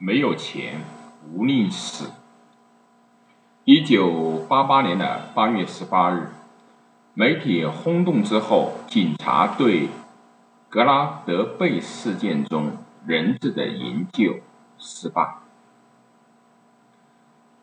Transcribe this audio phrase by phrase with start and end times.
[0.00, 0.80] 没有钱，
[1.32, 2.12] 无宁死。
[3.64, 6.30] 一九八八年的八月十八日，
[7.14, 9.88] 媒体轰动之后，警察对
[10.68, 14.36] 格拉德贝事件中人质的营救
[14.78, 15.34] 失败。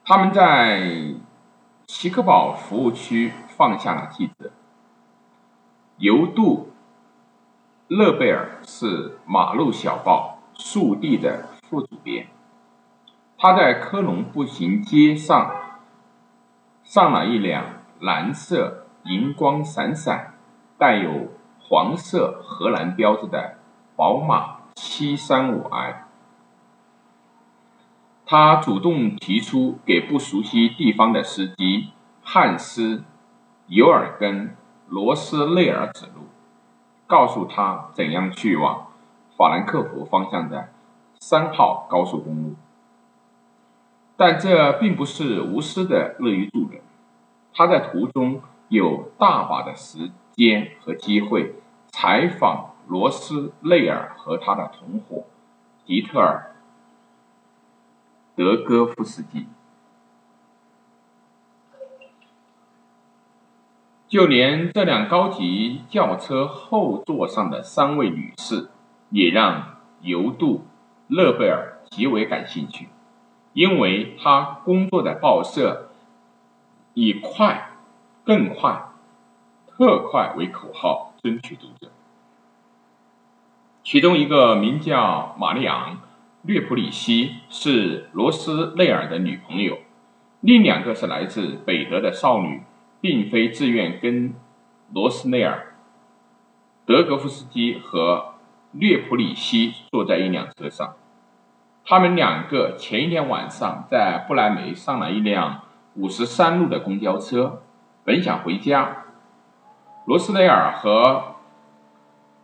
[0.04, 1.16] 他们在
[1.88, 4.52] 齐克堡服务区放下了记者。
[5.98, 6.74] 尤杜·
[7.96, 12.28] 勒贝尔是马路小报《速递》的副主编。
[13.38, 15.56] 他在科隆步行街上
[16.84, 17.66] 上了一辆
[18.00, 20.34] 蓝色、银光闪闪、
[20.78, 23.58] 带有黄色荷兰标志的
[23.96, 25.96] 宝马 735i。
[28.26, 31.92] 他主动提出给不熟悉地方的司机
[32.24, 32.98] 汉斯·
[33.68, 34.56] 尤尔根。
[34.88, 36.28] 罗斯内尔指路，
[37.08, 38.86] 告诉他怎样去往
[39.36, 40.70] 法兰克福方向的
[41.28, 42.54] 三号高速公路。
[44.16, 46.84] 但这并不是无私的乐于助人。
[47.52, 51.56] 他在途中有大把的时间和机会
[51.88, 55.24] 采访罗斯内尔和他的同伙
[55.84, 56.52] 迪特尔·
[58.38, 59.48] 德戈夫斯基。
[64.08, 68.70] 就连这辆高级轿车后座上的三位女士，
[69.10, 70.58] 也让尤杜·
[71.08, 72.90] 勒贝尔极为感兴趣，
[73.54, 75.90] 因为他工作的报社
[76.94, 77.72] 以“快、
[78.24, 78.90] 更快、
[79.68, 81.92] 特快”为口号争取读者。
[83.84, 85.96] 其中一个名叫玛丽昂·
[86.42, 89.76] 略普里希，是罗斯内尔的女朋友；
[90.42, 92.62] 另两个是来自北德的少女。
[93.02, 94.34] 并非自愿跟
[94.92, 95.76] 罗斯内尔、
[96.88, 98.34] 德格夫斯基和
[98.78, 100.96] 略普里希坐在一辆车上。
[101.86, 105.62] 他们两个前一天晚上在不来梅上了一辆
[105.96, 107.62] 五十三路的公交车，
[108.04, 109.06] 本想回家。
[110.06, 111.36] 罗斯内尔和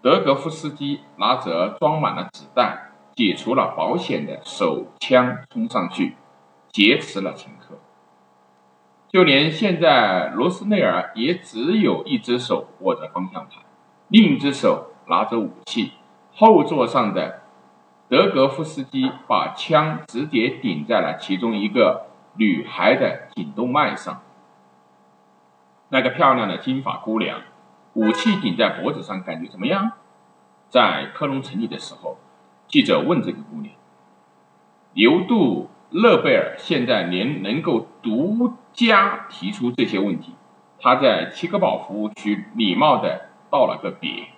[0.02, 6.16] 德格夫斯基拿着装满了子弹、解除了保险的手枪冲上去，
[6.70, 7.80] 劫持了乘客。
[9.10, 13.64] 就连现在，罗斯内尔也只有一只手握着方向盘，
[14.08, 15.92] 另一只手拿着武器。
[16.42, 17.44] 后座上的
[18.10, 24.24] 德格夫斯基把枪直接顶在了其中一个女孩的颈动脉上。
[25.90, 27.42] 那个漂亮的金发姑娘，
[27.94, 29.92] 武器顶在脖子上，感觉怎么样？
[30.68, 32.18] 在科隆城里的时候，
[32.68, 33.76] 记者问这个姑娘，
[34.96, 35.70] 刘杜。
[35.94, 40.34] 勒贝尔现在连能够独家提出这些问题，
[40.80, 44.30] 他在齐格堡服务区礼貌的道了个别，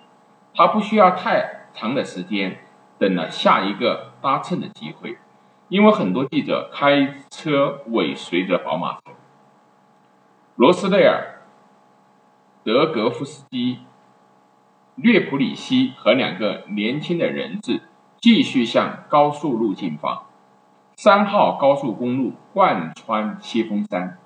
[0.52, 2.58] 他不需要太长的时间
[2.98, 5.18] 等了下一个搭乘的机会，
[5.68, 9.00] 因为很多记者开车尾随着宝马车。
[10.56, 11.42] 罗斯内尔、
[12.62, 13.80] 德格夫斯基、
[14.94, 17.82] 略普里希和两个年轻的人质
[18.20, 20.26] 继续向高速路进发。
[20.96, 24.16] 三号高速公路贯穿西峰山，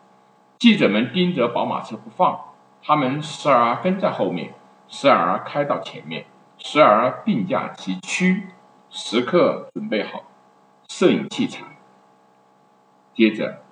[0.58, 2.38] 记者们盯着宝马车不放，
[2.82, 4.52] 他们时而跟在后面，
[4.86, 6.26] 时而开到前面，
[6.58, 8.48] 时而并驾齐驱，
[8.90, 10.24] 时刻准备好
[10.88, 11.64] 摄影器材。
[13.14, 13.62] 接着，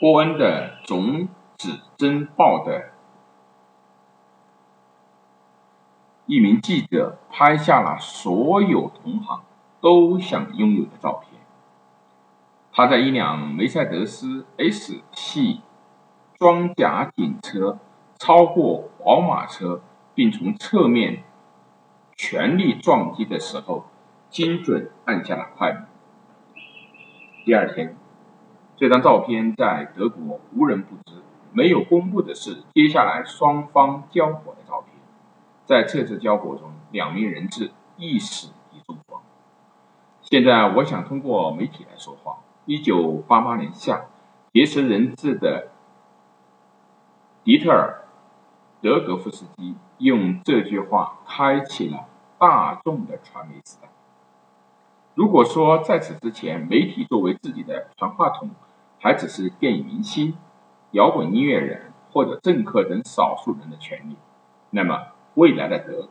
[0.00, 2.90] 波恩的《种子侦报》的
[6.26, 9.42] 一名记者拍下了所有同行
[9.80, 11.40] 都想拥有的照片。
[12.72, 15.60] 他在一辆梅赛德斯 S 系
[16.38, 17.78] 装甲警车
[18.18, 19.82] 超过宝马车，
[20.14, 21.22] 并从侧面
[22.22, 23.86] 全力撞击的时候，
[24.30, 25.86] 精准按下了快门。
[27.44, 27.96] 第二天，
[28.76, 31.20] 这张照片在德国无人不知。
[31.50, 34.94] 没有公布的是，接下来双方交火的照片。
[35.66, 39.20] 在这次交火中，两名人质一死一重伤。
[40.20, 42.38] 现在，我想通过媒体来说话。
[42.66, 44.04] 一九八八年夏，
[44.52, 45.72] 劫持人质的
[47.42, 48.04] 迪特尔·
[48.80, 52.06] 德格夫斯基用这句话开启了
[52.42, 53.88] 大众的传媒时代。
[55.14, 58.50] 如果说在此之前，媒体作为自己的传话筒，
[58.98, 60.36] 还只是电影明星、
[60.90, 64.16] 摇滚音乐人或者政客等少数人的权利，
[64.70, 66.10] 那么未来的德国，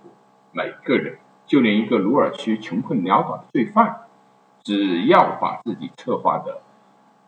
[0.54, 4.04] 每个人，就连一个鲁尔区穷困潦倒的罪犯。
[4.64, 6.62] 只要把自己策划的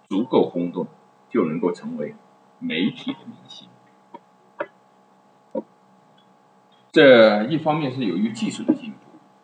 [0.08, 0.88] 足够轰动，
[1.30, 2.16] 就能够成为
[2.60, 3.68] 媒体的明星。
[6.94, 8.98] 这一方面是由于技术的进步，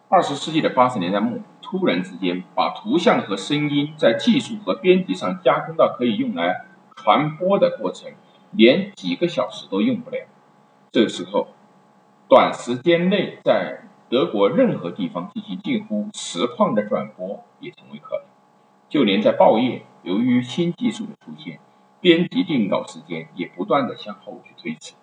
[0.07, 8.11] 二十世纪的八十年代末，突然之间把图像和声音在技术和编辑上加工到可以用来传播的过程，
[8.51, 10.27] 连几个小时都用不了。
[10.91, 11.47] 这时候，
[12.27, 18.25] 短时间内在德国任何地方进行近乎实况的转播也成为可能。
[18.89, 21.59] 就连在报业，由于新技术的出现，
[21.99, 24.93] 编辑定稿时间也不断的向后去推迟。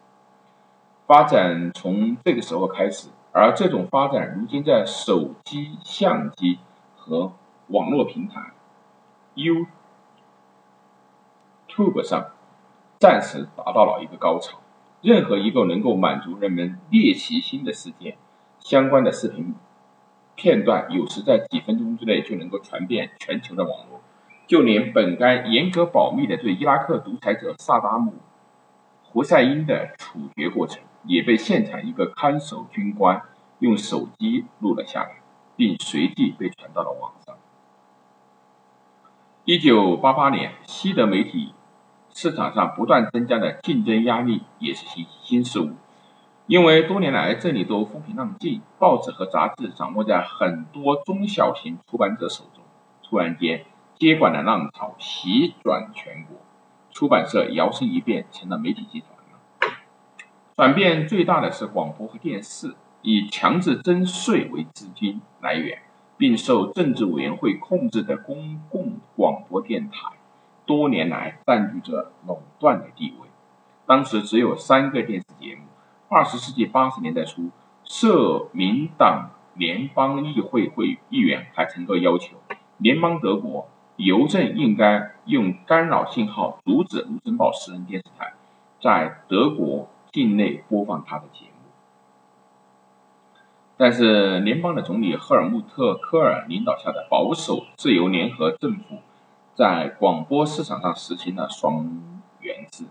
[1.07, 3.09] 发展从这个时候开始。
[3.33, 6.59] 而这种发展，如今在手机、相机
[6.97, 7.33] 和
[7.69, 8.53] 网络平台
[9.35, 9.69] YouTube
[12.03, 12.31] 上
[12.99, 14.59] 暂时达到了一个高潮。
[15.03, 18.17] 任何一个能够满足人们猎奇心的事件，
[18.59, 19.55] 相关的视频
[20.35, 24.01] 片段，有时在几分钟之内就能够传遍全球的网络。
[24.47, 28.13] 就连本该严格保密的对伊拉克独裁者萨达姆·
[29.03, 30.83] 胡塞因的处决过程。
[31.07, 33.23] 也被现场一个看守军官
[33.59, 35.21] 用手机录了下来，
[35.57, 37.37] 并随即被传到了网上。
[39.45, 41.55] 一九八八年，西德媒体
[42.13, 45.71] 市场上不断增加的竞争压力也是新新事物，
[46.47, 52.65] 因为多年来这里都风平浪静，报纸和杂志掌握在很多中小型出版者手中。
[53.03, 53.65] 突然间，
[53.95, 56.39] 接管的浪潮席卷全国，
[56.91, 59.16] 出版社摇身一变成了媒体集团。
[60.57, 65.81] 转变最大的是广播和电视，以强制征税为资金来源，
[66.17, 70.13] 并受政治委员会控制的公共广播电台，
[70.65, 73.29] 多年来占据着垄断的地位。
[73.85, 75.65] 当时只有三个电视节目。
[76.09, 77.51] 二十世纪八十年代初，
[77.85, 82.39] 社民党联邦议会会议员还曾够要求
[82.79, 88.33] 联邦德国邮政应该用干扰信号阻止卢森堡私人电视台
[88.81, 89.91] 在德国。
[90.17, 91.69] 境内播放他的节目，
[93.77, 99.01] 但是联邦的总理赫尔穆特·科尔领导下的保守自由联合政府
[99.55, 102.01] 在广播市场上实行了双
[102.41, 102.87] 元制。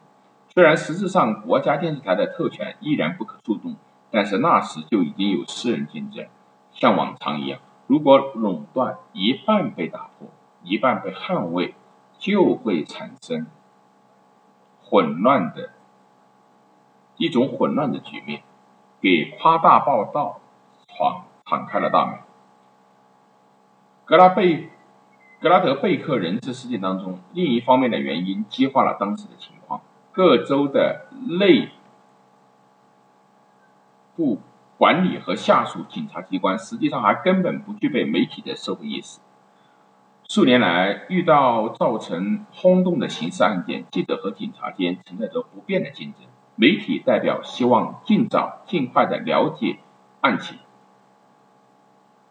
[0.54, 3.75] 虽然实质上国家电视台的特权依然不可触动，
[4.12, 6.27] 但是那时就已经有私人竞争。
[6.74, 10.27] 像往常一样，如果垄断一半被打破，
[10.62, 11.74] 一半被捍卫，
[12.19, 13.48] 就会产生
[14.83, 15.72] 混乱的。
[17.18, 18.44] 一种混乱的局面，
[19.02, 20.42] 给夸大报道
[20.88, 22.20] 闯敞开了大门。
[24.06, 24.70] 格拉贝
[25.40, 29.82] 格拉德贝克人质事件当中，另一方面的原因激化了当时的情况。
[30.12, 31.08] 各州的
[31.40, 31.70] 内
[34.16, 34.40] 部
[34.78, 39.20] 管理和下属警察机关实际上还根本不具备媒体的社会意识。
[40.28, 46.22] 数年来，遇到造成轰动的刑事案件，记者和警察间存在着不变的竞争。
[46.56, 49.80] 媒体代表希望尽早、尽快的了解
[50.22, 50.57] 案情，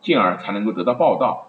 [0.00, 1.48] 进而才能够得到报道；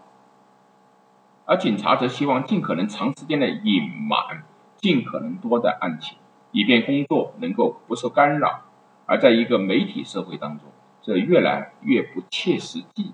[1.46, 4.44] 而警察则希望尽可能长时间的隐瞒
[4.76, 6.18] 尽可能多的案情，
[6.52, 8.62] 以便工作能够不受干扰。
[9.06, 10.68] 而在一个媒体社会当中，
[11.02, 13.14] 这越来越不切实际。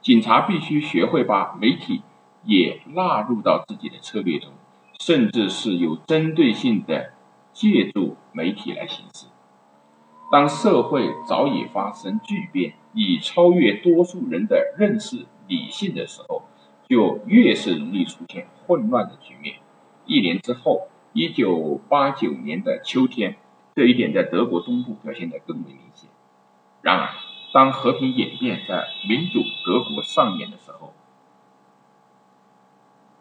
[0.00, 2.02] 警察必须学会把媒体
[2.42, 4.50] 也纳入到自己的策略中，
[4.98, 7.12] 甚至是有针对性的。
[7.52, 9.26] 借助媒体来行事。
[10.30, 16.44] 当社会早已发生巨变，已超越多数人的认识理性的时候，
[16.88, 19.56] 就越是容易出现混乱的局面。
[20.06, 23.36] 一年之后，一九八九年的秋天，
[23.74, 26.08] 这一点在德国东部表现得更为明显。
[26.80, 27.10] 然而，
[27.52, 30.94] 当和平演变在民主德国上演的时候，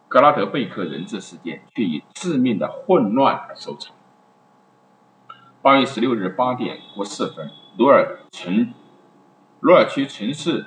[0.07, 3.93] 格拉德贝克人质事件却以致命的混乱而收场。
[5.63, 8.73] 八月十六日八点过四分，鲁尔城
[9.59, 10.65] 鲁尔区城市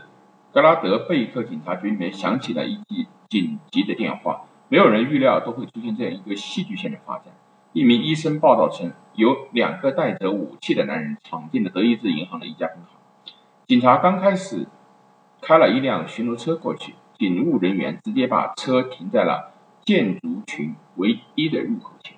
[0.53, 4.43] 格拉德贝克警察局里面响起了一记紧急的电话。
[4.69, 7.35] 没有人预料都会出现这样一个戏剧性的发展。
[7.73, 13.35] 一名医生报道称，有两个带着武器的男人闯进了德意志银行的一家分行。
[13.67, 14.69] 警察刚开始
[15.41, 22.17] 开了一辆巡逻车过去，警务人员直接把车停在了建筑群唯一的入口前。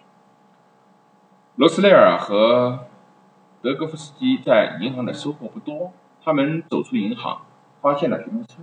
[1.56, 2.80] 罗斯雷尔和
[3.62, 5.90] 德戈夫斯基在银行的收获不多，
[6.22, 7.46] 他们走出银行，
[7.80, 8.60] 发现了巡逻车，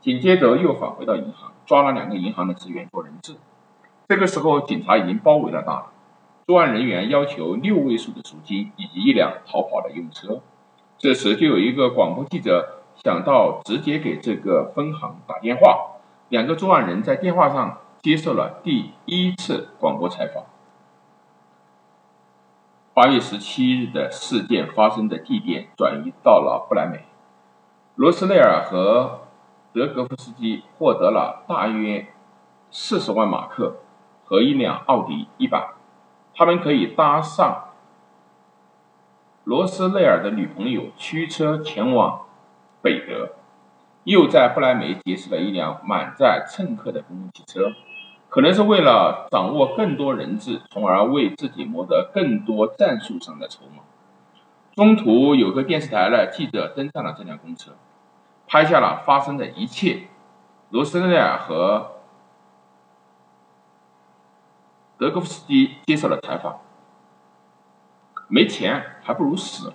[0.00, 3.36] 紧接着又返回到银行，抓了两个银行的职员做人质。
[4.08, 5.82] 这个时候，警察已经包围了大楼，
[6.48, 10.40] 作案人员要求六位数的赎金以及一辆逃跑的用车。
[10.98, 20.44] 这时，就有一个广播记者想到直接给这个分行打电话，两个作案人在电话上接受了第一次广播采访。
[22.92, 27.04] 八月十七日的事件发生的地点转移到了不来梅。
[27.94, 29.28] 罗斯内尔和
[29.72, 32.08] 德格夫斯基获得了大约
[32.70, 33.76] 四十万马克
[34.24, 35.70] 和一辆奥迪一百，
[36.34, 37.68] 他们可以搭上
[39.44, 42.26] 罗斯内尔的女朋友驱车前往
[42.82, 43.36] 北德，
[44.02, 47.72] 又在不来梅结识了一辆满载乘客的公共汽车，
[48.30, 53.82] 可能是为了掌握更多人质，从而为自己谋得更多战术上的筹码。
[54.74, 57.72] 中途有个电视台的记者登上了这辆公车。
[58.46, 60.08] 拍下了发生的一切。
[60.70, 61.92] 罗斯内尔和
[64.98, 66.58] 德格夫斯基接受了采访。
[68.26, 69.72] 没钱还不如死。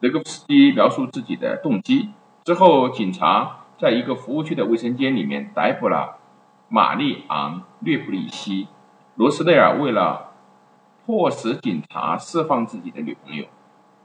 [0.00, 2.10] 德格夫斯基描述自己的动机
[2.44, 6.18] 之后，警察在一个服务区的卫生间里面逮捕了
[6.68, 8.68] 玛丽昂略普里希。
[9.14, 10.32] 罗斯内尔为了
[11.04, 13.46] 迫使警察释放自己的女朋友。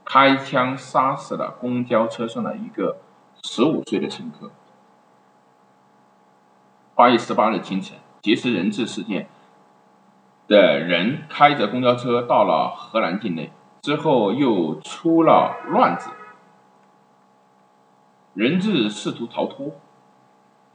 [0.05, 2.97] 开枪杀死了公交车上的一个
[3.43, 4.49] 十五岁的乘客。
[6.95, 9.29] 八月十八日清晨，劫持人质事件
[10.47, 13.51] 的人开着公交车到了荷兰境内，
[13.83, 16.09] 之后又出了乱子，
[18.33, 19.73] 人质试图逃脱，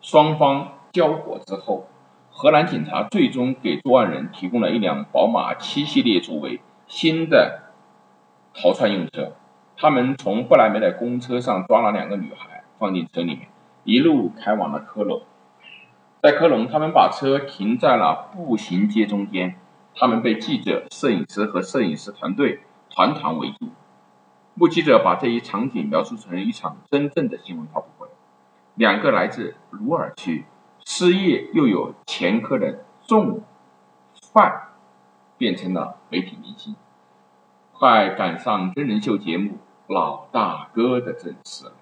[0.01, 1.89] 双方交火之后，
[2.31, 7.63] 荷兰警察最终给作案人提供了一辆宝马七系列作为新的。
[8.57, 9.33] 逃窜用车，
[9.77, 13.49] 他们从不来梅的公车上抓了两个女孩，放进车里面，
[13.83, 15.23] 一路开往了科隆。
[16.23, 19.57] 在科隆，他们把车停在了步行街中间，
[19.97, 23.71] 他们被记者、摄影师和摄影师团队团团围住。
[24.55, 28.07] 目击者把这一场景描述成一场真正的新闻发布会。
[28.77, 30.45] 两个来自鲁尔区、
[30.87, 33.43] 失业又有前科的重
[34.33, 34.69] 犯，
[35.39, 36.77] 变成了媒体明星。
[37.73, 39.53] 快赶上真人秀节目
[39.95, 41.73] 《老大哥》的阵势了。